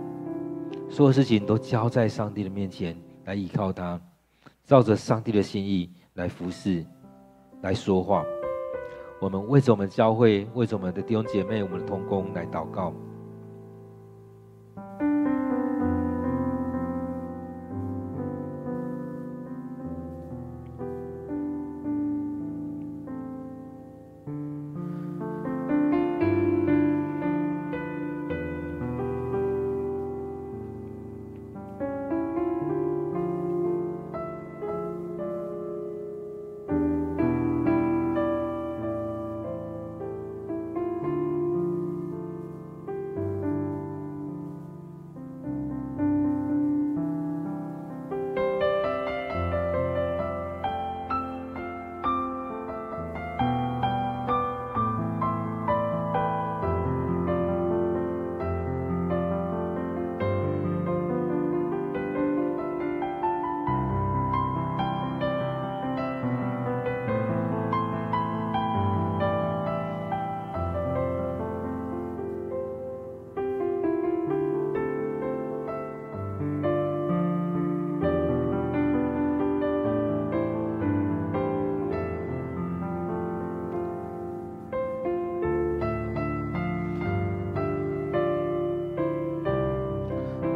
[0.89, 4.01] 所有事情都交在上帝的面前，来依靠他，
[4.65, 6.85] 照着上帝的心意来服侍，
[7.63, 8.25] 来说话。
[9.21, 12.93] 我们为着我们教会，为着我们的弟兄姐妹，我们的同工来祷告。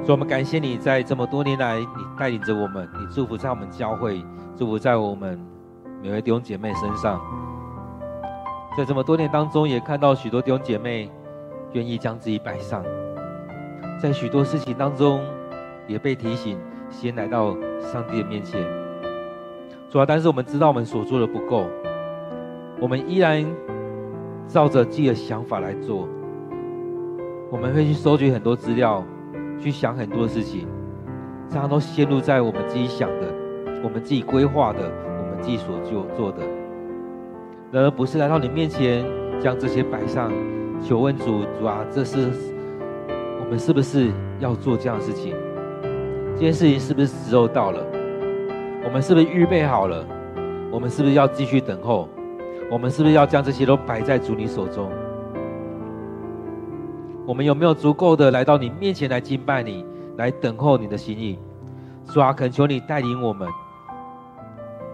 [0.09, 1.87] 以我们感谢你在这么多年来，你
[2.19, 4.25] 带领着我们，你祝福在我们教会，
[4.57, 5.39] 祝福在我们
[6.03, 7.21] 每位弟兄姐妹身上。
[8.75, 11.11] 在这么多年当中，也看到许多弟兄姐妹
[11.73, 12.83] 愿意将自己摆上，
[14.01, 15.21] 在许多事情当中
[15.87, 18.63] 也被提醒，先来到上帝的面前。
[19.91, 21.67] 主啊，但是我们知道我们所做的不够，
[22.81, 23.45] 我们依然
[24.47, 26.09] 照着自己的想法来做，
[27.51, 29.05] 我们会去收集很多资料。
[29.61, 30.67] 去想很多事情，
[31.49, 33.27] 常常都陷入在我们自己想的、
[33.83, 36.43] 我们自己规划的、我们自己所就做的，
[37.71, 39.05] 然而不是来到你面前，
[39.41, 40.33] 将这些摆上，
[40.83, 42.31] 求问主，主啊，这是
[43.41, 45.35] 我们是不是要做这样的事情？
[46.35, 47.85] 这件事情是不是时候到了？
[48.85, 50.05] 我们是不是预备好了？
[50.71, 52.09] 我们是不是要继续等候？
[52.71, 54.91] 我们是不是要将这些都摆在主你手中？
[57.29, 59.85] 我们有没有足够的来到你面前来敬拜你，
[60.17, 61.39] 来等候你的心意？
[62.07, 63.47] 主啊，恳求你带领我们，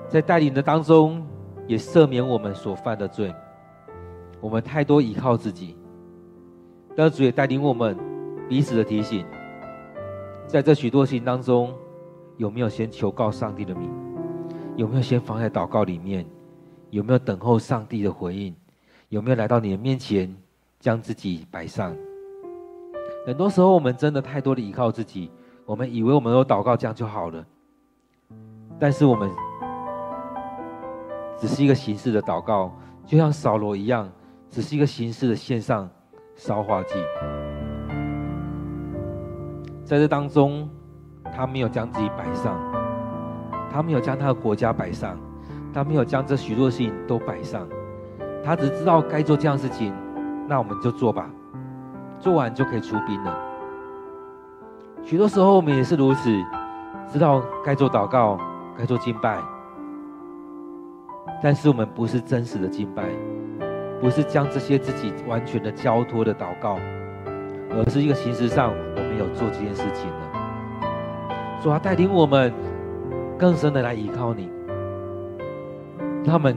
[0.08, 1.24] 在带领的当中
[1.68, 3.32] 也赦免我们所犯的罪。
[4.40, 5.76] 我们太多依靠自己，
[6.96, 7.96] 但主也带领我们
[8.48, 9.24] 彼此的提醒，
[10.48, 11.72] 在这许多事情当中，
[12.36, 13.88] 有没有先求告上帝的名？
[14.74, 16.26] 有没有先放在祷告里面？
[16.90, 18.52] 有没有等候上帝的回应？
[19.08, 20.34] 有没有来到你的面前，
[20.80, 21.94] 将自己摆上？
[23.26, 25.30] 很多时候，我们真的太多的依靠自己，
[25.64, 27.44] 我们以为我们有祷告这样就好了。
[28.78, 29.30] 但是我们
[31.38, 32.70] 只是一个形式的祷告，
[33.06, 34.10] 就像扫罗一样，
[34.50, 35.88] 只是一个形式的献上
[36.34, 36.94] 烧化祭。
[39.84, 40.68] 在这当中，
[41.34, 42.58] 他没有将自己摆上，
[43.70, 45.18] 他没有将他的国家摆上。
[45.72, 47.66] 他没有将这许多事情都摆上，
[48.44, 49.92] 他只知道该做这样事情，
[50.46, 51.28] 那我们就做吧，
[52.24, 53.38] 做完就可以出兵了。
[55.04, 56.30] 许多时候我们也是如此，
[57.12, 58.40] 知道该做祷告，
[58.78, 59.38] 该做敬拜，
[61.42, 63.04] 但是我们不是真实的敬拜，
[64.00, 66.78] 不是将这些自己完全的交托的祷告，
[67.72, 71.60] 而是一个形式上我们有做这件事情了。
[71.62, 72.50] 主啊，带领我们
[73.38, 74.48] 更深的来依靠你。
[76.24, 76.56] 他们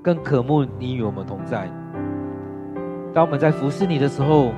[0.00, 1.68] 更渴慕你与我们同在。
[3.18, 4.52] 当我们在服侍你的时候，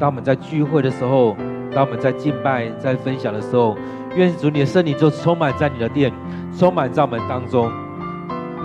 [0.00, 1.36] 当我们在聚会的时候，
[1.72, 3.76] 当我们在敬拜、在分享的时候，
[4.16, 6.12] 愿主你的圣灵就充满在你的殿，
[6.58, 7.70] 充满在我们当中。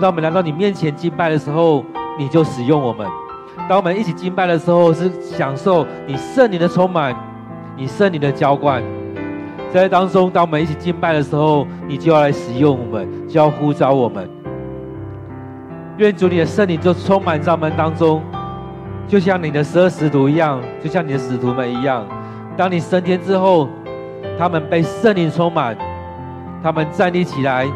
[0.00, 1.84] 当我们来到你面前敬拜的时候，
[2.18, 3.06] 你就使用我们。
[3.68, 7.14] 当我们一起敬拜的时候，是享受你圣灵的充满，
[7.76, 8.82] 你圣灵的浇灌。
[9.72, 14.28] 在当中，当我们一起敬拜的时候，你就要来使用我们，就要呼召我们。
[15.98, 18.20] 愿主你的圣灵就充满在我们当中，
[19.08, 22.06] 就像你的十二使徒一样，就像你的使徒们一样。
[22.56, 23.68] 当你升天之后，
[24.38, 25.76] 他们被圣灵充满，
[26.62, 27.66] 他们站立起来，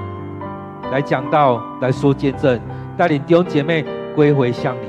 [0.93, 2.61] 来讲道，来说见证，
[2.97, 4.87] 带领弟兄姐妹归回向你。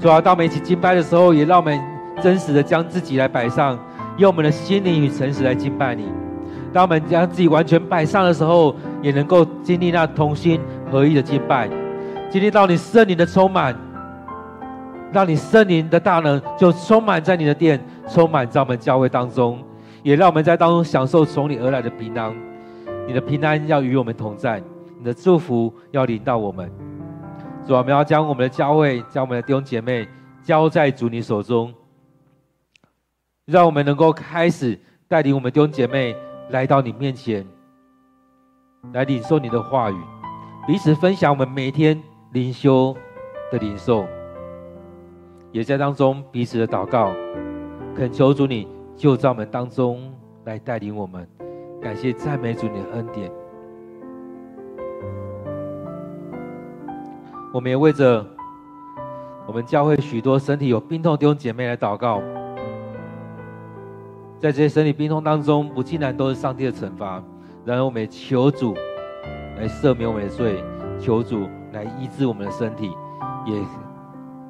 [0.00, 1.80] 主啊，当我们一起敬拜的时候，也让我们
[2.22, 3.78] 真实的将自己来摆上，
[4.18, 6.06] 用我们的心灵与诚实来敬拜你。
[6.72, 11.68] 当我们将自己完全摆上的时候，也能够经历那同心合一的敬拜。
[12.30, 13.76] 经历到你圣灵的充满，
[15.12, 19.62] 让你圣灵的大能就充满在你的殿，充满在我们教会当中，
[20.02, 22.34] 也让我们在当中享受从你而来的平安。
[23.06, 24.62] 你的平安要与我们同在，
[24.98, 26.70] 你的祝福要临到我们。
[27.66, 30.08] 主啊，我们要将我们的教会、将我们的弟兄姐妹
[30.42, 31.72] 交在主你手中，
[33.44, 36.16] 让我们能够开始带领我们弟兄姐妹
[36.50, 37.46] 来到你面前，
[38.92, 39.96] 来领受你的话语，
[40.66, 42.02] 彼此分享我们每天。
[42.32, 42.96] 灵修
[43.50, 44.06] 的领受，
[45.52, 47.12] 也在当中彼此的祷告，
[47.94, 50.10] 恳求主你就在我们当中
[50.44, 51.28] 来带领我们，
[51.80, 53.30] 感谢赞美主你的恩典。
[57.52, 58.26] 我们也为着
[59.46, 62.22] 我们教会许多身体有病痛的弟兄姐妹来祷告，
[64.38, 67.22] 在这些身体病痛当中，不尽然都是上帝的惩罚，
[67.66, 68.72] 然而我们也求主
[69.58, 70.64] 来赦免我们的罪，
[70.98, 71.46] 求主。
[71.72, 72.90] 来医治我们的身体，
[73.46, 73.54] 也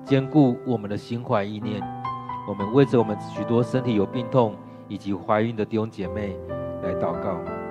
[0.04, 1.82] 兼顾我们的心怀意念。
[2.48, 4.56] 我们为着我们许多身体有病痛
[4.88, 6.36] 以及怀孕的弟兄姐妹
[6.82, 7.61] 来祷告。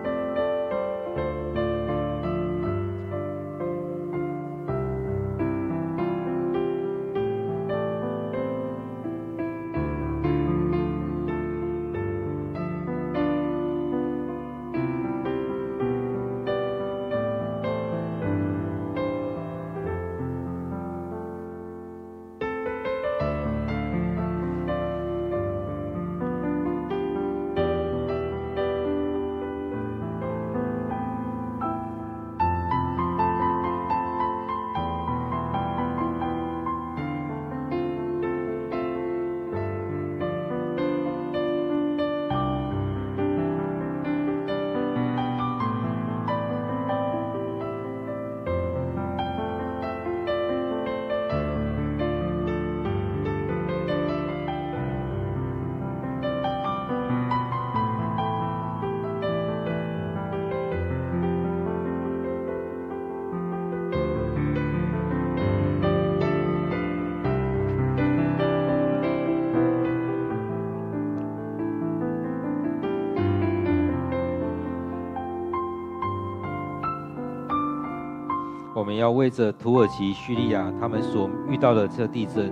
[78.82, 82.52] 我们要为着土耳其、叙利亚他们所遇到的这地震，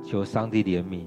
[0.00, 1.06] 求上帝怜悯。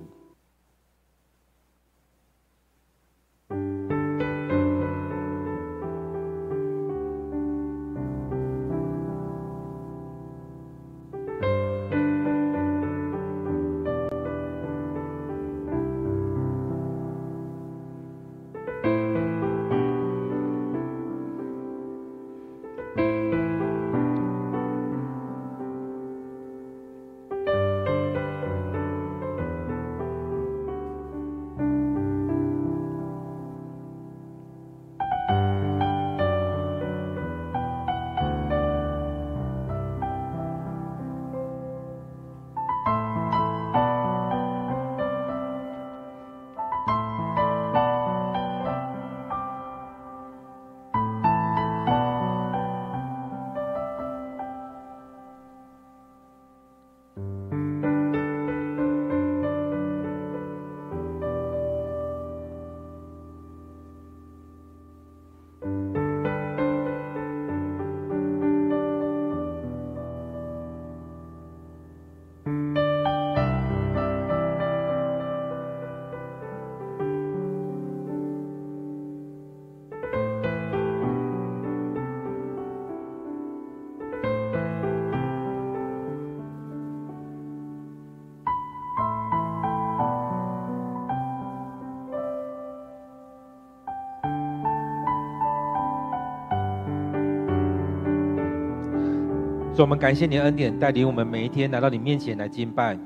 [99.78, 102.98] 主，我们感谢你的恩典，带领我们每一天来到你面前来敬拜，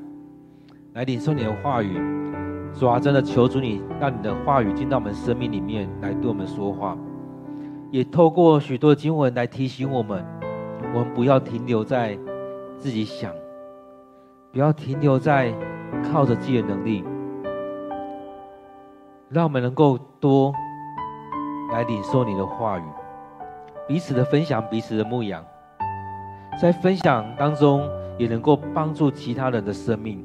[0.93, 1.99] 来领受你的话语。
[2.73, 6.97] 主啊，真的求主你，让你的话语进到我们生命里面来对我们说话，
[7.91, 10.25] 也透过许多经文来提醒我们，
[10.93, 12.17] 我们不要停留在
[12.77, 13.33] 自己想，
[14.53, 15.53] 不要停留在
[16.09, 17.03] 靠着自己的能力，
[19.27, 20.53] 让我们能够多
[21.73, 22.83] 来领受你的话语，
[23.89, 25.43] 彼此的分享，彼此的牧养。
[26.59, 27.87] 在分享当中，
[28.17, 30.23] 也能够帮助其他人的生命。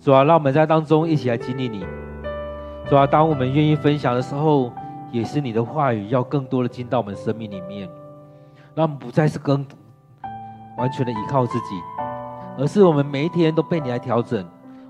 [0.00, 1.84] 主啊，让我们在当中一起来经历你。
[2.88, 4.72] 主啊，当我们愿意分享的时候，
[5.10, 7.88] 也是你的话语要更多的进到我们生命里面。
[8.74, 9.64] 让我们不再是更
[10.78, 11.80] 完全的依靠自己，
[12.58, 14.44] 而是我们每一天都被你来调整。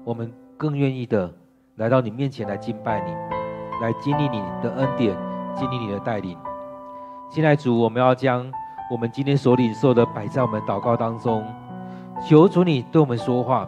[0.04, 1.28] 我们更愿意的
[1.76, 3.12] 来到你面前来敬拜你，
[3.82, 5.16] 来经历你的恩典，
[5.56, 6.38] 经历你的带领。
[7.30, 8.50] 现在主，我们要将。
[8.92, 11.42] 我们今天所领受的摆在我们祷告当中，
[12.28, 13.66] 求主你对我们说话，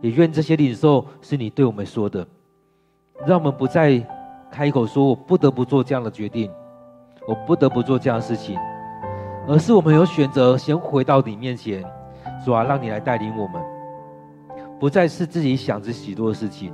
[0.00, 2.26] 也愿这些领受是你对我们说的，
[3.26, 4.02] 让我们不再
[4.50, 6.50] 开口说我不得不做这样的决定，
[7.26, 8.58] 我不得不做这样的事情，
[9.46, 11.84] 而是我们有选择先回到你面前，
[12.42, 13.62] 主啊，让你来带领我们，
[14.80, 16.72] 不再是自己想着许多的事情。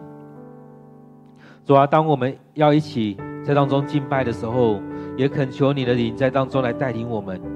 [1.65, 4.81] 主啊，当我们要一起在当中敬拜的时候，
[5.17, 7.54] 也恳求你的灵在当中来带领我们。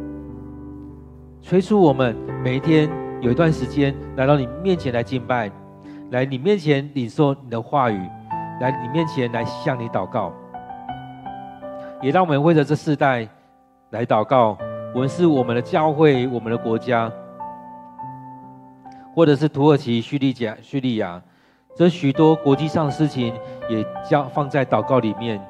[1.49, 2.87] 催促我们每一天
[3.23, 5.51] 有一段时间来到你面前来敬拜，
[6.11, 7.99] 来你面前领受你的话语，
[8.61, 10.31] 来你面前来向你祷告，
[12.03, 13.27] 也让我们为着这世代
[13.93, 14.59] 来祷告。
[14.95, 17.11] 无论是我们的教会、我们的国家，
[19.15, 21.19] 或者是土耳其、叙利亚、叙利亚，
[21.75, 23.33] 这许多国际上的事情，
[23.71, 25.41] 也将放在祷告里面，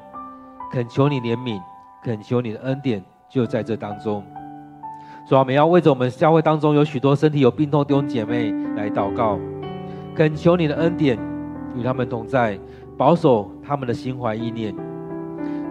[0.71, 1.61] 恳求你怜悯，
[2.01, 4.23] 恳求你的恩典，就在这当中。
[5.29, 9.37] 主啊，我们要为着我们教会当中有许多身体有病痛弟兄姐妹来祷告，
[10.15, 11.19] 恳求你的恩典
[11.75, 12.57] 与他们同在，
[12.97, 14.73] 保守他们的心怀意念。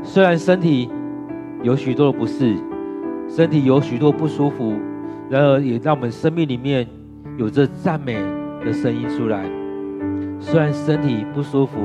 [0.05, 0.89] 虽然身体
[1.65, 2.57] 有许多的不适，
[3.29, 4.75] 身体有许多不舒服，
[5.29, 6.87] 然而也让我们生命里面
[7.37, 8.15] 有着赞美
[8.65, 9.45] 的声音出来。
[10.39, 11.81] 虽然身体不舒服，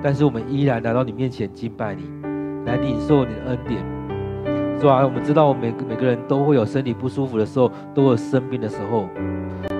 [0.00, 2.04] 但是我们依然来到你面前敬拜你，
[2.64, 3.95] 来领受你的恩典。
[4.78, 5.02] 主啊？
[5.02, 9.06] 我们知道，我们每个每个人都会有身体不舒服的时候，都有生病的时候，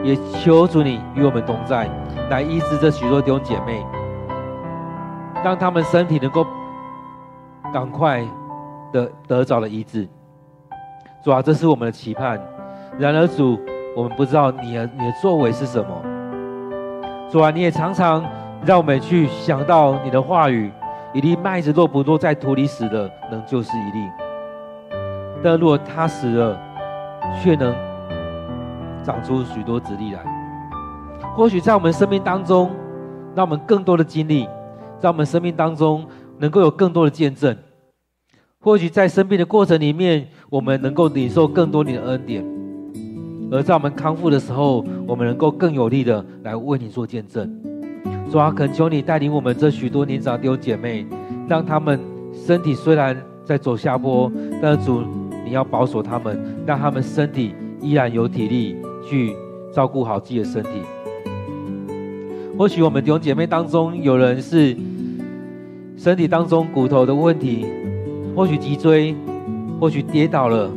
[0.02, 1.88] 也求主你与我们同在，
[2.30, 3.84] 来医治这许多弟兄姐妹，
[5.44, 6.46] 让他们身体能够
[7.72, 8.24] 赶快
[8.92, 10.08] 的得着了医治。
[11.22, 12.40] 主啊，这是我们的期盼。
[12.98, 13.58] 然而主，
[13.94, 15.88] 我们不知道你的你的作为是什么。
[17.30, 18.24] 主啊，你也常常
[18.64, 20.70] 让我们去想到你的话语：
[21.12, 24.25] 一粒麦子若不落在土里死了，能就是一粒。
[25.42, 26.58] 但如果他死了，
[27.42, 27.74] 却能
[29.04, 30.20] 长出许多子粒来。
[31.36, 32.70] 或许在我们生命当中，
[33.34, 34.48] 让我们更多的经历，
[34.98, 36.06] 在我们生命当中
[36.38, 37.56] 能够有更多的见证。
[38.60, 42.42] 或许在生病的过程里面，我们能够领受更多你的恩典；
[43.52, 47.48] 而在我们康复的时候，我们能够更有力的来为你做见证。
[48.28, 51.06] 主啊，恳求你带领我们这许多年长弟兄姐妹，
[51.46, 52.00] 让他们
[52.32, 55.04] 身体虽然在走下坡，但主，
[55.46, 58.76] 你要保守他们，让他们身体依然有体力
[59.08, 59.34] 去
[59.72, 60.70] 照顾好自己的身体。
[62.58, 64.76] 或许我们弟兄姐妹当中有人是
[65.96, 67.64] 身体当中骨头的问题，
[68.34, 69.14] 或许脊椎，
[69.78, 70.68] 或许跌倒了，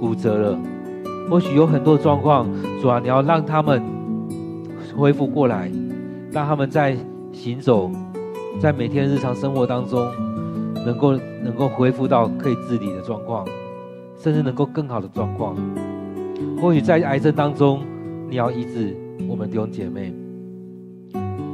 [0.00, 0.58] 骨折了，
[1.30, 2.48] 或许有很多状况。
[2.82, 3.80] 主啊，你要让他们
[4.96, 5.70] 恢复过来，
[6.32, 6.96] 让他们在
[7.32, 7.90] 行走，
[8.60, 10.06] 在每天日常生活当中，
[10.84, 11.12] 能够
[11.42, 13.46] 能够恢复到可以自理的状况，
[14.18, 15.56] 甚至能够更好的状况。
[16.60, 17.82] 或许在癌症当中，
[18.28, 18.96] 你要医治。
[19.28, 20.12] 我们弟兄姐妹，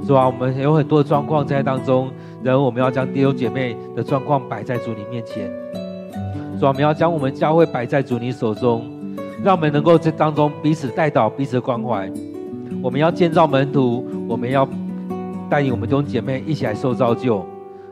[0.05, 0.27] 是吧？
[0.27, 2.11] 我们有很多的状况在当中，
[2.43, 5.49] 然后我们要将弟兄姐妹的状况摆在主你面前，
[6.57, 6.69] 是吧？
[6.69, 8.91] 我们要将我们教会摆在主你手中，
[9.45, 12.11] 让我们能够在当中彼此代祷、彼此关怀。
[12.83, 14.67] 我们要建造门徒，我们要
[15.49, 17.45] 带领我们弟兄姐妹一起来受造就，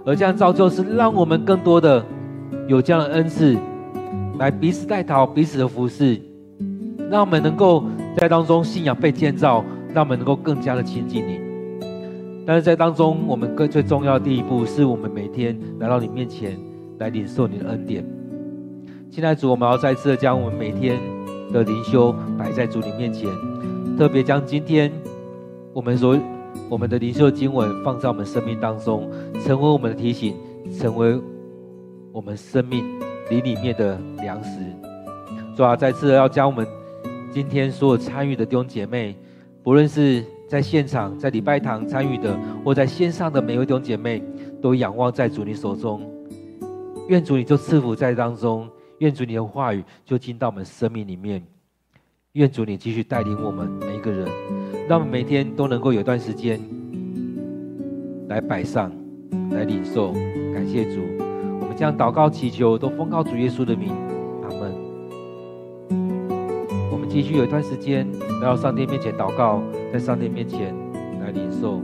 [0.09, 2.03] 而这样造就是让我们更多的
[2.67, 3.55] 有这样的恩赐，
[4.39, 6.19] 来彼此代祷、彼此的服侍，
[7.11, 7.85] 让我们能够。
[8.17, 11.39] 在当中，信仰被建造，让我们能够更加的亲近你。
[12.45, 16.59] 但是在当中，我们更最重要的第一步，是我们每天来到你面前，
[16.99, 18.05] 来领受你的恩典。
[19.09, 20.99] 亲爱的主，我们要再次的将我们每天
[21.53, 23.31] 的灵修摆在主你面前，
[23.97, 24.91] 特别将今天
[25.73, 26.19] 我们所
[26.71, 29.11] 我们的灵修经文放在我们生命当中，
[29.45, 30.37] 成为我们的提醒，
[30.79, 31.19] 成为
[32.13, 32.85] 我们生命
[33.31, 34.61] 里里面的粮食。
[35.57, 36.67] 主啊，再次要将我们。
[37.31, 39.15] 今天所有参与的弟兄姐妹，
[39.63, 44.23] 不论是在现场、在礼拜堂参与的，或在线上的每一位弟兄姐妹，
[44.63, 46.01] 都仰望在主你手中。
[47.09, 51.43] 愿主你就赐福在当中，愿主你的话语就进到我们生命里面。
[52.33, 54.27] 愿主你继续带领我们每一个人，
[54.89, 56.59] 让我们每天都能够有段时间
[58.29, 58.91] 来摆上、
[59.51, 60.15] 来领受。
[60.55, 61.03] 感谢主，
[61.61, 63.91] 我们将祷告祈求都奉告主耶稣的名。
[64.45, 64.73] 阿门。
[66.91, 68.09] 我们继续有一段时间
[68.41, 69.63] 来到上帝面前祷告，
[69.93, 70.75] 在上帝面前
[71.21, 71.83] 来领受，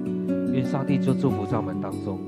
[0.54, 2.18] 愿上帝就祝福在我们当中。